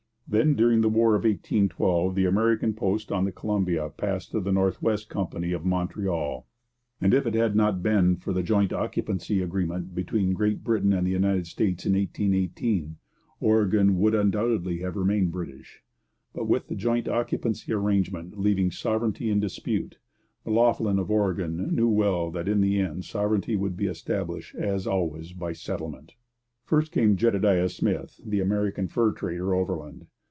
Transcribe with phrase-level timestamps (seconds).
[0.33, 4.53] Then during the War of 1812 the American post on the Columbia passed to the
[4.53, 6.47] North West Company of Montreal;
[7.01, 11.05] and if it had not been for the 'joint occupancy' agreement between Great Britain and
[11.05, 12.95] the United States in 1818,
[13.41, 15.83] Oregon would undoubtedly have remained British.
[16.31, 19.97] But with the 'joint occupancy' arrangement leaving sovereignty in dispute,
[20.45, 25.33] M'Loughlin of Oregon knew well that in the end sovereignty would be established, as always,
[25.33, 26.13] by settlement.
[26.63, 30.07] First came Jedediah Smith, the American fur trader, overland.